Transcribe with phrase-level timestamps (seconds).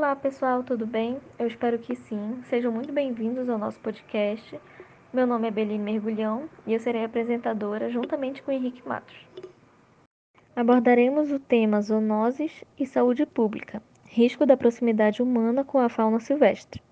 [0.00, 1.20] Olá pessoal, tudo bem?
[1.38, 2.40] Eu espero que sim.
[2.48, 4.58] Sejam muito bem-vindos ao nosso podcast.
[5.12, 9.14] Meu nome é Beline Mergulhão e eu serei apresentadora juntamente com Henrique Matos.
[10.56, 16.82] Abordaremos o tema zoonoses e saúde pública, risco da proximidade humana com a fauna silvestre.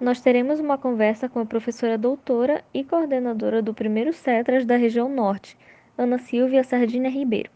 [0.00, 5.08] nós teremos uma conversa com a professora doutora e coordenadora do primeiro CETRAS da região
[5.08, 5.56] norte,
[5.96, 7.48] Ana Silvia Sardinha Ribeiro.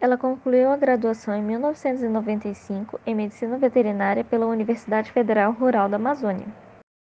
[0.00, 6.48] Ela concluiu a graduação em 1995 em Medicina Veterinária pela Universidade Federal Rural da Amazônia.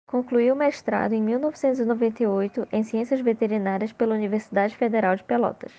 [0.05, 5.71] Concluiu o mestrado em 1998 em Ciências Veterinárias pela Universidade Federal de Pelotas.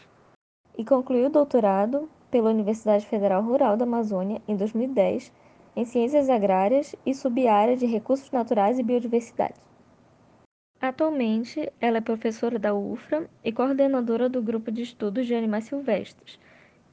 [0.78, 5.30] E concluiu o doutorado pela Universidade Federal Rural da Amazônia em 2010
[5.76, 9.60] em Ciências Agrárias e subárea de Recursos Naturais e Biodiversidade.
[10.80, 16.40] Atualmente, ela é professora da UFRA e coordenadora do Grupo de Estudos de Animais Silvestres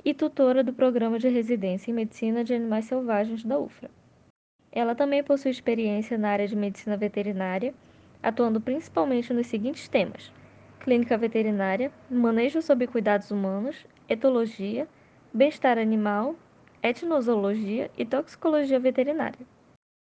[0.04, 3.90] e tutora do Programa de Residência em Medicina de Animais Selvagens da UFRA.
[4.74, 7.74] Ela também possui experiência na área de medicina veterinária,
[8.22, 10.34] atuando principalmente nos seguintes temas:
[10.82, 14.86] clínica veterinária, manejo sob cuidados humanos, etologia,
[15.34, 16.36] bem-estar animal
[16.84, 19.46] etnozoologia e toxicologia veterinária.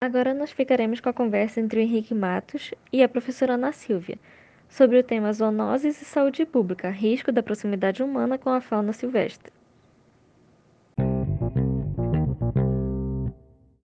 [0.03, 4.19] Agora nós ficaremos com a conversa entre o Henrique Matos e a professora Ana Silvia
[4.67, 9.49] sobre o tema zoonoses e saúde pública, risco da proximidade humana com a fauna silvestre.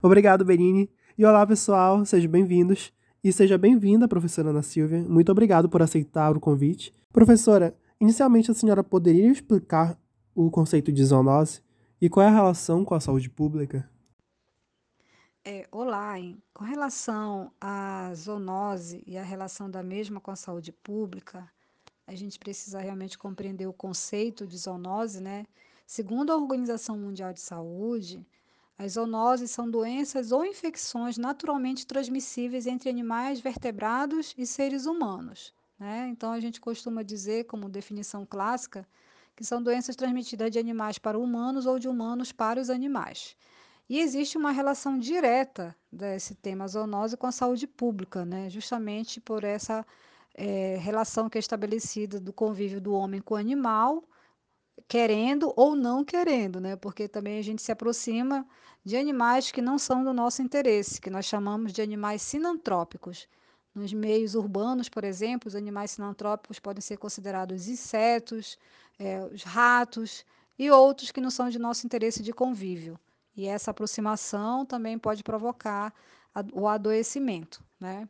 [0.03, 0.87] Obrigado, Berini.
[1.17, 2.93] E olá, pessoal, sejam bem-vindos.
[3.23, 5.03] E seja bem-vinda, professora Ana Silvia.
[5.09, 6.93] Muito obrigado por aceitar o convite.
[7.11, 9.97] Professora, inicialmente a senhora poderia explicar
[10.35, 11.63] o conceito de zoonose?
[11.99, 13.91] E qual é a relação com a saúde pública?
[15.45, 15.67] É,
[16.17, 16.41] hein?
[16.53, 21.51] com relação à zoonose e a relação da mesma com a saúde pública,
[22.07, 25.45] a gente precisa realmente compreender o conceito de zoonose, né?
[25.85, 28.25] Segundo a Organização Mundial de Saúde,
[28.77, 35.53] as zoonoses são doenças ou infecções naturalmente transmissíveis entre animais vertebrados e seres humanos.
[35.77, 36.07] Né?
[36.09, 38.87] Então, a gente costuma dizer, como definição clássica,
[39.35, 43.35] que são doenças transmitidas de animais para humanos ou de humanos para os animais.
[43.89, 48.49] E existe uma relação direta desse tema zoonose com a saúde pública, né?
[48.49, 49.85] justamente por essa
[50.33, 54.03] é, relação que é estabelecida do convívio do homem com o animal,
[54.87, 56.75] querendo ou não querendo, né?
[56.77, 58.47] porque também a gente se aproxima
[58.85, 63.27] de animais que não são do nosso interesse, que nós chamamos de animais sinantrópicos.
[63.75, 68.57] Nos meios urbanos, por exemplo, os animais sinantrópicos podem ser considerados insetos,
[68.97, 70.25] é, os ratos
[70.57, 72.99] e outros que não são de nosso interesse de convívio.
[73.35, 75.93] E essa aproximação também pode provocar
[76.51, 78.07] o adoecimento, né?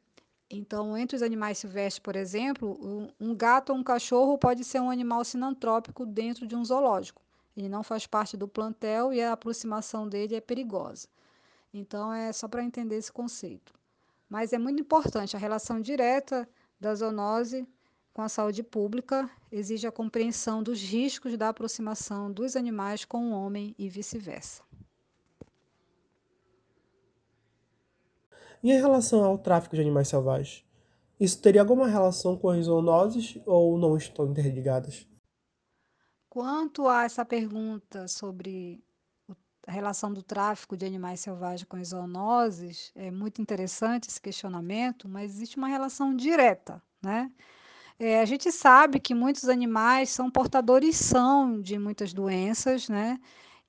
[0.50, 2.78] Então, entre os animais silvestres, por exemplo,
[3.20, 7.22] um gato ou um cachorro pode ser um animal sinantrópico dentro de um zoológico.
[7.58, 11.08] Ele não faz parte do plantel e a aproximação dele é perigosa.
[11.74, 13.74] Então, é só para entender esse conceito.
[14.30, 16.48] Mas é muito importante a relação direta
[16.80, 17.68] da zoonose
[18.14, 23.32] com a saúde pública, exige a compreensão dos riscos da aproximação dos animais com o
[23.32, 24.62] homem e vice-versa.
[28.64, 30.64] E em relação ao tráfico de animais selvagens?
[31.20, 35.06] Isso teria alguma relação com as zoonoses ou não estão interligadas?
[36.30, 38.82] Quanto a essa pergunta sobre
[39.68, 45.10] a relação do tráfico de animais selvagens com as zoonoses, é muito interessante esse questionamento,
[45.10, 47.32] mas existe uma relação direta, né?
[48.00, 53.20] É, a gente sabe que muitos animais são portadores são de muitas doenças, né?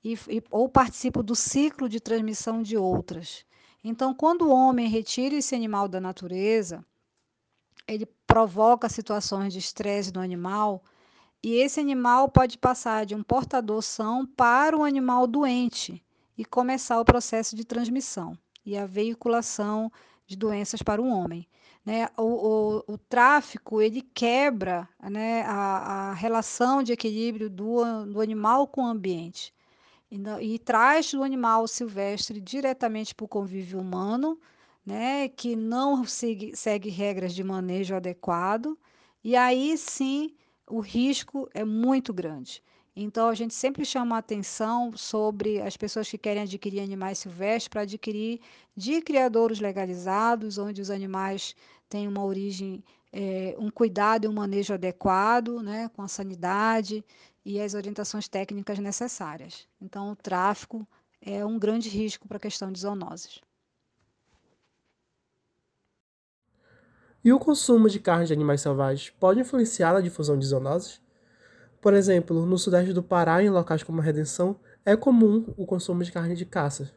[0.03, 3.45] E, e, ou participam do ciclo de transmissão de outras.
[3.85, 6.83] Então, quando o homem retira esse animal da natureza,
[7.87, 10.83] ele provoca situações de estresse no animal
[11.43, 16.03] e esse animal pode passar de um portador são para um animal doente
[16.39, 19.93] e começar o processo de transmissão e a veiculação
[20.27, 21.47] de doenças para o homem.
[21.85, 22.09] Né?
[22.17, 22.23] O,
[22.89, 28.85] o, o tráfico ele quebra né, a, a relação de equilíbrio do, do animal com
[28.85, 29.53] o ambiente
[30.11, 34.39] e, e traz o animal silvestre diretamente para o convívio humano,
[34.85, 38.79] né, que não segue, segue regras de manejo adequado,
[39.23, 40.35] e aí sim
[40.69, 42.63] o risco é muito grande.
[42.97, 47.67] Então, a gente sempre chama a atenção sobre as pessoas que querem adquirir animais silvestres
[47.69, 48.41] para adquirir
[48.77, 51.57] de criadouros legalizados, onde os animais
[51.89, 57.05] têm uma origem, é, um cuidado e um manejo adequado, né, com a sanidade
[57.45, 59.69] e as orientações técnicas necessárias.
[59.81, 60.87] Então, o tráfico
[61.21, 63.41] é um grande risco para a questão de zoonoses.
[67.25, 71.01] E o consumo de carne de animais selvagens pode influenciar na difusão de zoonoses?
[71.81, 76.05] Por exemplo, no sudeste do Pará, em locais como a Redenção, é comum o consumo
[76.05, 76.95] de carne de caça.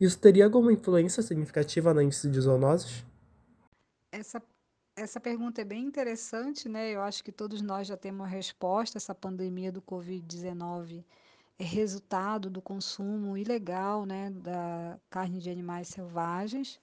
[0.00, 3.04] Isso teria alguma influência significativa no índice de zoonoses?
[4.10, 4.42] Essa,
[4.96, 6.90] essa pergunta é bem interessante, né?
[6.90, 8.98] Eu acho que todos nós já temos uma resposta.
[8.98, 11.04] Essa pandemia do Covid-19
[11.58, 16.80] é resultado do consumo ilegal, né, da carne de animais selvagens.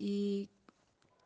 [0.00, 0.48] E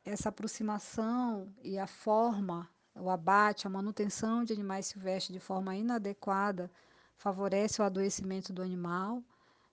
[0.05, 6.71] essa aproximação e a forma, o abate, a manutenção de animais silvestres de forma inadequada
[7.17, 9.23] favorece o adoecimento do animal,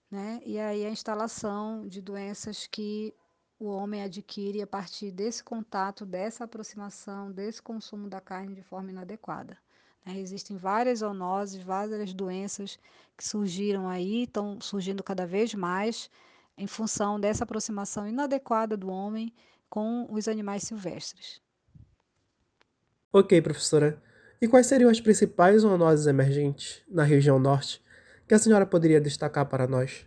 [0.09, 0.41] né?
[0.45, 3.13] E aí a instalação de doenças que
[3.59, 8.91] o homem adquire a partir desse contato, dessa aproximação, desse consumo da carne de forma
[8.91, 9.57] inadequada.
[10.05, 10.19] Né?
[10.19, 12.77] Existem várias zoonoses, várias doenças
[13.17, 16.09] que surgiram aí, estão surgindo cada vez mais
[16.57, 19.33] em função dessa aproximação inadequada do homem
[19.69, 21.41] com os animais silvestres.
[23.11, 24.01] Ok, professora.
[24.41, 27.81] E quais seriam as principais zoonoses emergentes na região norte
[28.27, 30.05] que a senhora poderia destacar para nós?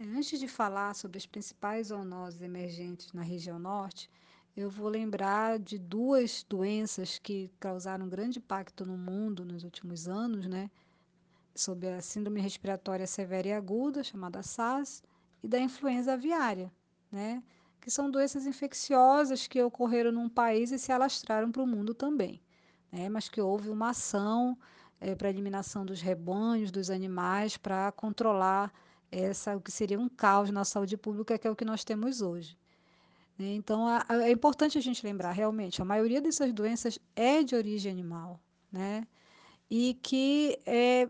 [0.00, 4.08] Antes de falar sobre as principais zoonoses emergentes na região norte,
[4.56, 10.46] eu vou lembrar de duas doenças que causaram grande impacto no mundo nos últimos anos,
[10.46, 10.70] né?
[11.52, 15.02] Sobre a síndrome respiratória severa e aguda, chamada SARS,
[15.42, 16.72] e da influenza aviária,
[17.10, 17.42] né?
[17.80, 22.40] Que são doenças infecciosas que ocorreram num país e se alastraram para o mundo também,
[22.92, 23.08] né?
[23.08, 24.56] Mas que houve uma ação
[25.00, 28.72] é, para eliminação dos rebanhos, dos animais, para controlar
[29.10, 32.20] essa o que seria um caos na saúde pública, que é o que nós temos
[32.20, 32.56] hoje.
[33.38, 33.54] Né?
[33.54, 37.54] Então, a, a, é importante a gente lembrar, realmente, a maioria dessas doenças é de
[37.54, 38.40] origem animal,
[38.70, 39.06] né?
[39.70, 41.08] E que é,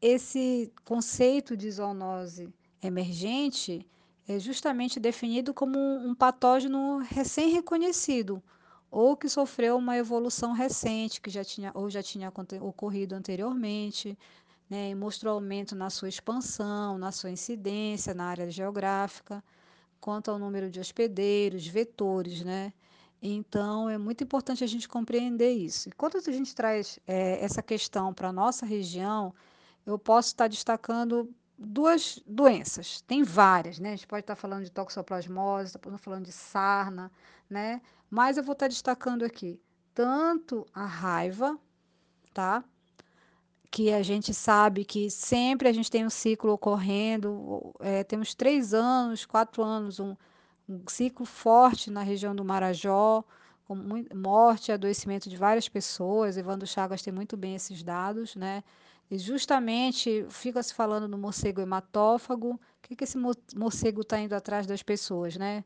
[0.00, 2.52] esse conceito de zoonose
[2.82, 3.86] emergente
[4.26, 8.42] é justamente definido como um, um patógeno recém-reconhecido,
[8.90, 14.18] ou que sofreu uma evolução recente, que já tinha ou já tinha ocorrido anteriormente,
[14.68, 19.42] né, e mostrou aumento na sua expansão, na sua incidência na área geográfica,
[20.00, 22.72] quanto ao número de hospedeiros, vetores, né?
[23.20, 25.88] Então, é muito importante a gente compreender isso.
[25.88, 29.34] E quando a gente traz é, essa questão para a nossa região,
[29.84, 31.28] eu posso estar destacando
[31.58, 33.00] duas doenças.
[33.00, 33.88] Tem várias, né?
[33.92, 37.10] A gente pode estar falando de toxoplasmose, estar falando de sarna,
[37.50, 37.82] né?
[38.08, 39.60] Mas eu vou estar destacando aqui
[39.92, 41.58] tanto a raiva,
[42.32, 42.62] tá?
[43.70, 48.72] Que a gente sabe que sempre a gente tem um ciclo ocorrendo, é, temos três
[48.72, 50.16] anos, quatro anos, um,
[50.68, 53.22] um ciclo forte na região do Marajó,
[53.66, 56.38] com muito, morte e adoecimento de várias pessoas.
[56.38, 58.64] Evandro Chagas tem muito bem esses dados, né?
[59.10, 62.52] E justamente fica se falando no morcego hematófago.
[62.54, 63.18] O que, que esse
[63.54, 65.64] morcego está indo atrás das pessoas, né?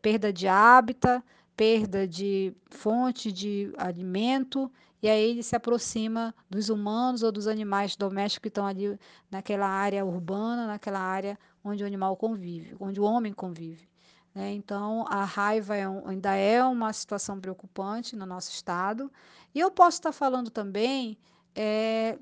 [0.00, 1.22] Perda de hábitat,
[1.56, 4.70] perda de fonte de alimento,
[5.02, 8.98] e aí ele se aproxima dos humanos ou dos animais domésticos que estão ali
[9.30, 13.88] naquela área urbana, naquela área onde o animal convive, onde o homem convive.
[14.34, 14.52] Né?
[14.52, 19.10] Então, a raiva é um, ainda é uma situação preocupante no nosso estado.
[19.54, 21.18] E eu posso estar falando também
[21.54, 22.18] é,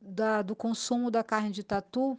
[0.00, 2.18] da, do consumo da carne de tatu,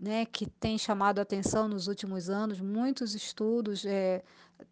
[0.00, 3.84] né, que tem chamado a atenção nos últimos anos, muitos estudos.
[3.84, 4.22] É,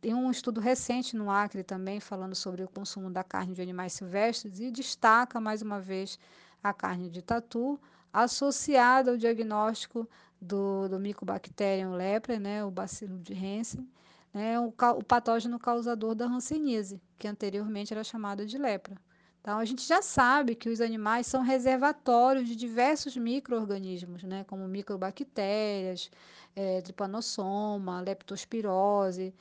[0.00, 3.92] tem um estudo recente no Acre também falando sobre o consumo da carne de animais
[3.92, 6.18] silvestres e destaca mais uma vez
[6.62, 7.78] a carne de tatu
[8.12, 10.08] associada ao diagnóstico
[10.40, 13.86] do, do Mycobacterium lepra, né, o bacilo de Hansen,
[14.32, 18.96] né, o, o patógeno causador da hanseníase, que anteriormente era chamada de lepra.
[19.40, 24.66] Então, a gente já sabe que os animais são reservatórios de diversos micro-organismos, né, como
[24.68, 26.10] microbactérias,
[26.54, 29.34] é, tripanossoma, leptospirose,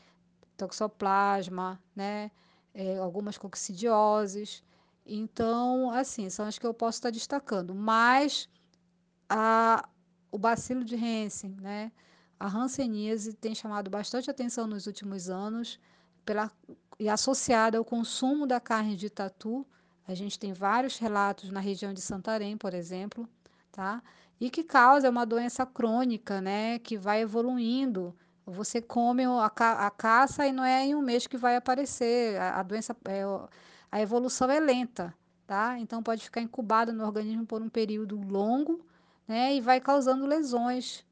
[0.56, 2.32] toxoplasma, né,
[2.74, 4.64] é, algumas coccidioses.
[5.06, 7.74] Então, assim, são as que eu posso estar destacando.
[7.74, 8.48] Mas
[9.30, 9.88] a,
[10.32, 11.92] o bacilo de Hansen, né,
[12.40, 15.80] a hanseníase tem chamado bastante atenção nos últimos anos
[16.26, 16.52] pela,
[17.00, 19.66] e associada ao consumo da carne de tatu,
[20.08, 23.28] a gente tem vários relatos na região de Santarém, por exemplo,
[23.72, 24.02] tá?
[24.40, 26.80] E que causa uma doença crônica, né?
[26.80, 28.16] Que vai evoluindo.
[28.46, 32.40] Você come a, ca a caça e não é em um mês que vai aparecer.
[32.40, 33.24] A, a doença, é,
[33.92, 35.14] a evolução é lenta,
[35.46, 35.78] tá?
[35.78, 38.86] Então pode ficar incubada no organismo por um período longo,
[39.28, 39.56] né?
[39.56, 41.06] E vai causando lesões,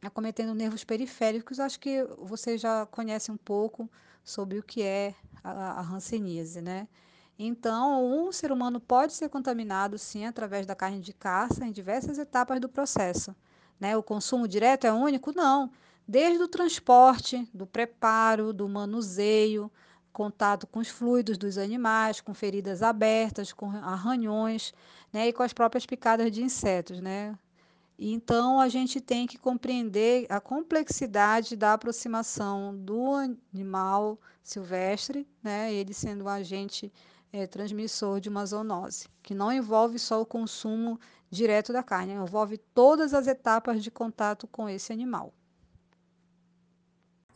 [0.00, 1.60] acometendo nervos periféricos.
[1.60, 3.90] Acho que você já conhece um pouco
[4.24, 6.88] sobre o que é a, a né?
[7.38, 12.18] Então, um ser humano pode ser contaminado, sim, através da carne de caça em diversas
[12.18, 13.34] etapas do processo.
[13.78, 13.96] Né?
[13.96, 15.32] O consumo direto é único?
[15.34, 15.70] Não.
[16.08, 19.70] Desde o transporte, do preparo, do manuseio,
[20.16, 24.72] contato com os fluidos dos animais, com feridas abertas, com arranhões,
[25.12, 27.38] né, e com as próprias picadas de insetos, né?
[27.98, 33.12] Então a gente tem que compreender a complexidade da aproximação do
[33.52, 36.90] animal silvestre, né, ele sendo um agente
[37.36, 40.98] é, transmissor de uma zoonose, que não envolve só o consumo
[41.30, 45.34] direto da carne, envolve todas as etapas de contato com esse animal.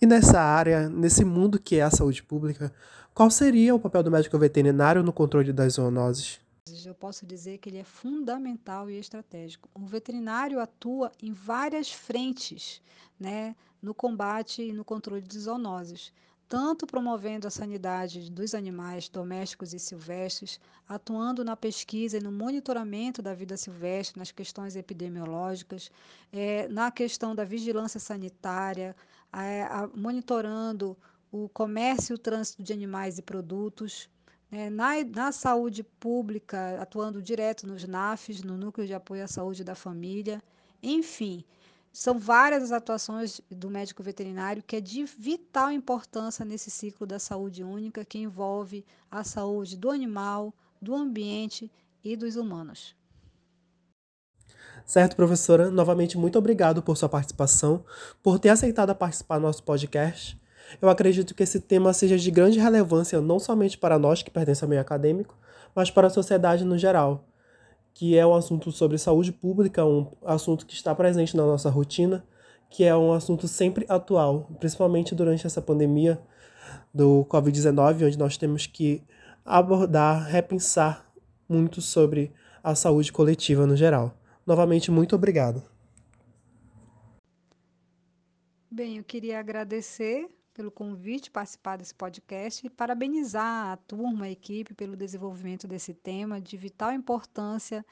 [0.00, 2.73] E nessa área, nesse mundo que é a saúde pública,
[3.12, 6.40] qual seria o papel do médico veterinário no controle das zoonoses?
[6.87, 9.69] Eu posso dizer que ele é fundamental e estratégico.
[9.75, 12.80] O veterinário atua em várias frentes,
[13.19, 16.11] né, no combate e no controle de zoonoses
[16.50, 23.23] tanto promovendo a sanidade dos animais domésticos e silvestres, atuando na pesquisa e no monitoramento
[23.23, 25.92] da vida silvestre, nas questões epidemiológicas,
[26.33, 28.97] é, na questão da vigilância sanitária,
[29.33, 30.99] é, a, monitorando
[31.30, 34.11] o comércio e o trânsito de animais e produtos,
[34.50, 39.62] né, na, na saúde pública, atuando direto nos NAFs, no Núcleo de Apoio à Saúde
[39.62, 40.42] da Família,
[40.83, 41.45] enfim.
[41.93, 47.19] São várias as atuações do médico veterinário que é de vital importância nesse ciclo da
[47.19, 51.71] saúde única que envolve a saúde do animal, do ambiente
[52.03, 52.95] e dos humanos.
[54.87, 55.71] Certo, professora.
[55.71, 57.85] Novamente, muito obrigado por sua participação,
[58.23, 60.41] por ter aceitado participar do nosso podcast.
[60.81, 64.67] Eu acredito que esse tema seja de grande relevância não somente para nós que pertencem
[64.67, 65.37] ao meio acadêmico,
[65.75, 67.25] mas para a sociedade no geral
[67.95, 72.25] que é um assunto sobre saúde pública, um assunto que está presente na nossa rotina,
[72.69, 76.21] que é um assunto sempre atual, principalmente durante essa pandemia
[76.95, 79.03] do Covid-19, onde nós temos que
[79.45, 81.11] abordar, repensar
[81.49, 82.33] muito sobre
[82.63, 84.15] a saúde coletiva no geral.
[84.47, 85.63] Novamente, muito obrigado.
[88.71, 90.29] Bem, eu queria agradecer
[90.61, 96.38] pelo convite participar desse podcast e parabenizar a turma, a equipe pelo desenvolvimento desse tema
[96.38, 97.83] de vital importância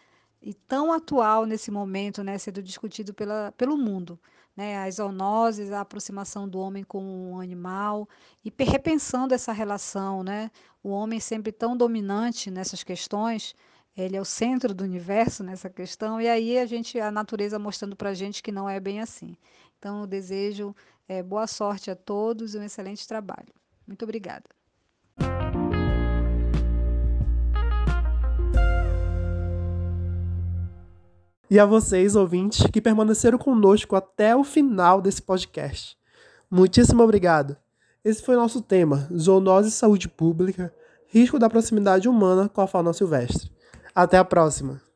[0.43, 4.21] e tão atual nesse momento, né, sendo discutido pela, pelo mundo.
[4.55, 8.07] Né, as zoonoses, a aproximação do homem com o animal
[8.45, 10.51] e repensando essa relação, né,
[10.83, 13.55] o homem sempre tão dominante nessas questões,
[13.97, 17.97] ele é o centro do universo nessa questão e aí a gente a natureza mostrando
[17.97, 19.37] para a gente que não é bem assim.
[19.79, 20.75] Então eu desejo
[21.09, 23.49] é, boa sorte a todos e um excelente trabalho.
[23.87, 24.45] Muito obrigada.
[31.51, 35.97] E a vocês, ouvintes, que permaneceram conosco até o final desse podcast.
[36.51, 37.57] Muitíssimo obrigado.
[38.05, 40.73] Esse foi o nosso tema: zoonose e saúde pública,
[41.07, 43.51] risco da proximidade humana com a fauna silvestre.
[43.95, 44.88] Até a próxima!